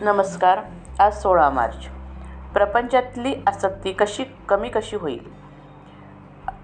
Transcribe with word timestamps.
नमस्कार 0.00 0.58
आज 0.98 1.22
सोळा 1.22 1.50
मार्च. 1.50 1.86
प्रपंचातली 2.54 3.34
आसक्ती 3.46 3.92
कशी 3.92 4.24
कमी 4.48 4.68
कशी 4.68 4.96
होईल? 4.96 5.28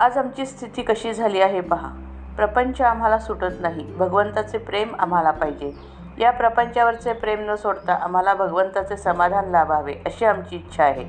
आज 0.00 0.18
आमची 0.18 0.46
स्थिती 0.46 0.82
कशी 0.82 1.12
झाली 1.12 1.40
आहे 1.40 1.60
पहा. 1.60 1.88
प्रपंच 2.36 2.80
आम्हाला 2.80 3.18
सुटत 3.18 3.60
नाही. 3.60 3.84
भगवंताचे 3.84 4.58
प्रेम 4.58 4.96
आम्हाला 4.98 5.30
पाहिजे. 5.30 5.72
या 6.18 6.30
प्रपंचावरचे 6.30 7.12
प्रेम 7.12 7.50
न 7.50 7.54
सोडता 7.54 7.94
आम्हाला 7.94 8.34
भगवंताचे 8.34 8.96
समाधान 8.96 9.44
लाभावे 9.44 9.94
अशी 10.06 10.24
आमची 10.24 10.56
इच्छा 10.56 10.84
आहे. 10.84 11.04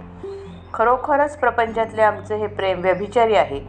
खरोखरच 0.73 1.37
प्रपंचातले 1.37 2.01
आमचे 2.01 2.35
हे 2.35 2.47
प्रेम 2.47 2.81
व्यभिचारी 2.81 3.35
आहे. 3.35 3.59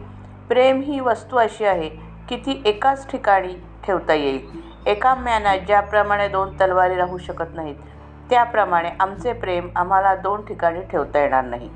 प्रेम 0.49 0.81
ही 0.81 0.99
वस्तू 0.99 1.37
अशी 1.37 1.65
आहे 1.65 1.89
की 2.29 2.37
ती 2.37 2.61
एकाच 2.65 3.11
ठिकाणी 3.11 3.53
ठेवता 3.83 4.13
येईल. 4.13 4.47
एका 4.85 5.15
म्यानात 5.15 5.59
ज्याप्रमाणे 5.67 6.27
दोन 6.27 6.55
तलवारी 6.55 6.95
राहू 6.95 7.17
शकत 7.17 7.55
नाहीत. 7.55 7.75
त्याप्रमाणे 8.33 8.89
आमचे 8.99 9.33
प्रेम 9.33 9.67
आम्हाला 9.75 10.15
दोन 10.15 10.45
ठिकाणी 10.45 10.81
ठेवता 10.81 11.19
येणार 11.19 11.43
नाही. 11.43 11.69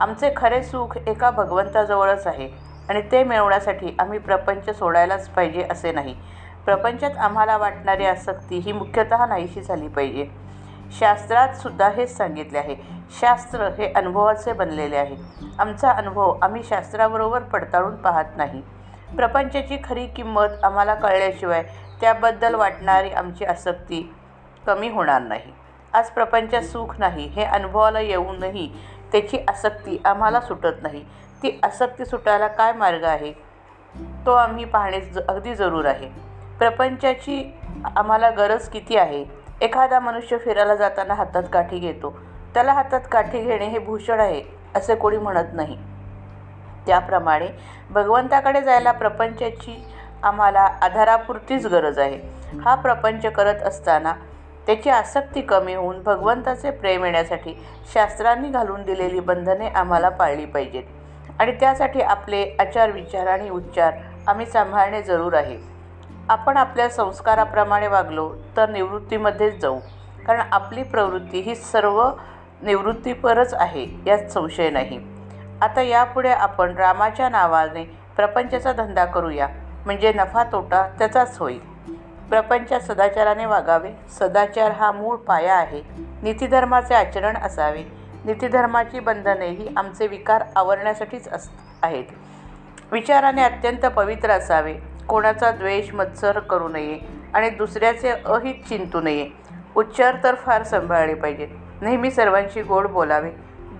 आमचे 0.00 0.32
खरे 0.36 0.62
सुख 0.62 0.96
एका 1.06 1.30
भगवंताजवळच 1.30 2.26
आहे 2.26 2.48
आणि 2.88 3.02
ते 3.12 3.24
मिळवण्यासाठी 3.24 3.96
आम्ही 3.98 4.18
प्रपंच 4.18 4.78
सोडायलाच 4.78 5.28
पाहिजे 5.28 5.66
असे 5.70 5.92
नाही. 5.92 6.14
प्रपंचात 6.64 7.16
आम्हाला 7.18 7.56
वाटणारी 7.56 8.06
आसक्ती 8.06 8.58
ही 8.58 8.72
मुख्यतः 8.72 9.26
नाहीशी 9.26 9.62
झाली 9.62 9.88
पाहिजे. 9.88 10.26
शास्त्रात 10.98 11.48
सुद्धा 11.48 11.88
हेच 11.88 12.16
सांगितले 12.16 12.58
आहे. 12.58 12.76
शास्त्र 13.20 13.68
हे 13.78 13.92
अनुभवाचे 13.92 14.52
बनलेले 14.52 14.96
आहे. 14.96 15.16
आमचा 15.58 15.90
अनुभव 15.90 16.34
आम्ही 16.42 16.62
शास्त्राबरोबर 16.62 17.42
पडताळून 17.42 17.96
पाहत 17.96 18.36
नाही. 18.36 18.62
प्रपंचाची 19.16 19.78
खरी 19.84 20.06
किंमत 20.06 20.64
आम्हाला 20.64 20.94
कळल्याशिवाय 20.94 21.62
त्याबद्दल 22.00 22.54
वाटणारी 22.54 23.10
आमची 23.10 23.44
आसक्ती 23.44 24.14
कमी 24.66 24.88
होणार 24.88 25.22
नाही. 25.22 25.52
आज 25.94 26.10
प्रपंचात 26.10 26.62
सुख 26.62 26.94
नाही 26.98 27.26
हे 27.26 27.44
अनुभवाला 27.44 28.00
येऊनही 28.00 28.72
त्याची 29.12 29.38
आसक्ती 29.48 30.02
आम्हाला 30.04 30.40
सुटत 30.40 30.82
नाही. 30.82 31.04
ती 31.42 31.60
आसक्ती 31.62 32.04
सुटायला 32.04 32.46
काय 32.46 32.72
मार्ग 32.72 33.04
आहे? 33.04 33.32
तो 34.26 34.32
आम्ही 34.32 34.64
पाहणे 34.64 35.00
ज 35.00 35.18
अगदी 35.28 35.54
जरूर 35.54 35.84
आहे. 35.84 36.08
प्रपंचाची 36.58 37.58
आम्हाला 37.96 38.30
गरज 38.30 38.68
किती 38.68 38.96
आहे? 38.96 39.24
एखादा 39.60 40.00
मनुष्य 40.00 40.38
फिरायला 40.38 40.74
जाताना 40.74 41.14
हातात 41.14 41.42
काठी 41.52 41.78
घेतो. 41.78 42.18
त्याला 42.54 42.72
हातात 42.72 43.00
काठी 43.12 43.40
घेणे 43.40 43.66
हे 43.66 43.78
भूषण 43.78 44.20
आहे 44.20 44.42
असे 44.74 44.94
कोणी 44.94 45.16
म्हणत 45.16 45.52
नाही. 45.52 45.76
त्याप्रमाणे 46.86 47.48
भगवंताकडे 47.90 48.62
जायला 48.62 48.92
प्रपंचाची 48.92 49.86
आम्हाला 50.22 50.60
आधारापुरतीच 50.60 51.66
गरज 51.66 51.98
आहे. 51.98 52.20
हा 52.64 52.74
प्रपंच 52.74 53.26
करत 53.26 53.62
असताना 53.62 54.12
त्याची 54.66 54.90
आसक्ती 54.90 55.40
कमी 55.40 55.74
होऊन 55.74 56.02
भगवंताचे 56.02 56.70
प्रेम 56.70 57.04
येण्यासाठी 57.04 57.54
शास्त्रांनी 57.94 58.48
घालून 58.48 58.82
दिलेली 58.82 59.20
बंधने 59.20 59.68
आम्हाला 59.68 60.08
पाळली 60.08 60.44
पाहिजेत. 60.44 60.82
आणि 61.38 61.52
त्यासाठी 61.52 62.00
आपले 62.00 62.56
आचार 62.58 62.90
विचार 62.90 63.26
आणि 63.26 63.50
उच्चार 63.50 63.94
आम्ही 64.26 64.46
सांभाळणे 64.46 65.02
जरूर 65.02 65.34
आहे. 65.34 65.58
आपण 66.28 66.56
आपल्या 66.56 66.88
संस्काराप्रमाणे 66.88 67.86
वागलो 67.86 68.34
तर 68.56 68.68
निवृत्तीमध्येच 68.68 69.60
जाऊ. 69.60 69.78
कारण 70.26 70.42
आपली 70.52 70.82
प्रवृत्ती 70.82 71.40
ही 71.40 71.54
सर्व 71.54 72.10
निवृत्तीपरच 72.62 73.54
आहे 73.54 73.86
यात 74.06 74.30
संशय 74.30 74.70
नाही. 74.70 75.00
आता 75.62 75.82
यापुढे 75.82 76.30
आपण 76.30 76.76
रामाच्या 76.76 77.28
नावाने 77.28 77.84
प्रपंचाचा 78.16 78.72
धंदा 78.72 79.04
करूया. 79.04 79.48
म्हणजे 79.84 80.12
नफा 80.12 80.44
तोटा 80.44 80.88
त्याचाच 80.98 81.38
होईल. 81.38 81.69
प्रपंचात 82.30 82.80
सदाचाराने 82.80 83.46
वागावे. 83.46 83.90
सदाचार 84.18 84.70
हा 84.70 84.92
मूळ 84.92 85.16
पाया 85.16 85.54
आहे. 85.54 85.82
नीतिधर्माचे 86.22 86.94
आचरण 86.94 87.36
असावे. 87.36 87.82
नीतिधर्माची 88.24 89.00
बंधने 89.00 89.48
ही 89.48 89.68
आमचे 89.76 90.06
विकार 90.06 90.44
आवरण्यासाठीच 90.56 91.28
अस 91.28 91.50
आहेत. 91.82 92.04
विचाराने 92.92 93.42
अत्यंत 93.42 93.86
पवित्र 93.86 94.30
असावे. 94.30 94.74
कोणाचा 95.08 95.50
द्वेष 95.50 95.94
मत्सर 95.94 96.38
करू 96.38 96.68
नये 96.68 96.98
आणि 97.34 97.50
दुसऱ्याचे 97.50 98.10
अहित 98.10 98.68
चिंतू 98.68 99.00
नये. 99.00 99.28
उच्चार 99.76 100.16
तर 100.24 100.34
फार 100.34 100.62
सांभाळले 100.62 101.14
पाहिजेत. 101.14 101.48
नेहमी 101.80 102.10
सर्वांशी 102.10 102.62
गोड 102.62 102.86
बोलावे. 102.86 103.30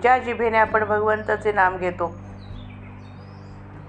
ज्या 0.01 0.17
जिभेने 0.17 0.57
आपण 0.57 0.83
भगवंताचे 0.83 1.51
नाम 1.51 1.77
घेतो 1.77 2.15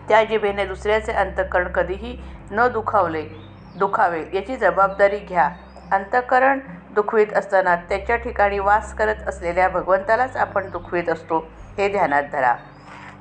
त्या 0.08 0.24
जिभेने 0.24 0.64
दुसऱ्याचे 0.64 1.12
अंतःकरण 1.12 1.68
कधीही 1.68 2.18
न 2.50 2.68
दुखावले 2.72 3.51
दुखावे 3.74 4.24
याची 4.32 4.56
जबाबदारी 4.56 5.18
घ्या. 5.18 5.48
अंतःकरण 5.92 6.58
दुखवीत 6.94 7.26
असताना 7.36 7.76
त्याच्या 7.76 8.16
ठिकाणी 8.16 8.58
वास 8.58 8.94
करत 8.94 9.28
असलेल्या 9.28 9.68
भगवंतालाच 9.68 10.36
आपण 10.36 10.70
दुखवीत 10.70 11.08
असतो 11.08 11.38
हे 11.78 11.88
ध्यानात 11.88 12.22
धरा. 12.32 12.54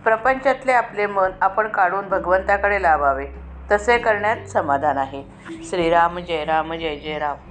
प्रपंचातले 0.04 0.72
आपले 0.72 1.06
मन 1.06 1.32
आपण 1.42 1.68
काढून 1.68 2.08
भगवंताकडे 2.10 2.82
लावावे. 2.82 3.26
तसे 3.72 3.98
करण्यात 3.98 4.48
समाधान 4.48 4.98
आहे. 4.98 5.24
श्रीराम 5.70 6.20
जय 6.20 6.46
राम 6.46 6.74
जय 6.74 6.96
जय 6.96 7.20
राम 7.20 7.51